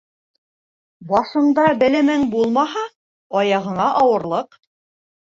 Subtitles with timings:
[1.11, 2.89] Башыңда белемең булмаһа,
[3.45, 4.63] аяғыңа ауырлыҡ.